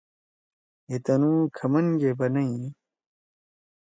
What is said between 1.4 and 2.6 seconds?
کھمن گے بنئی: